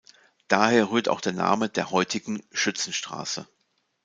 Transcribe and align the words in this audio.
Daher 0.47 0.89
rührt 0.89 1.09
auch 1.09 1.21
der 1.21 1.31
Name 1.33 1.69
der 1.69 1.91
heutigen 1.91 2.41
"Schützenstraße". 2.51 3.47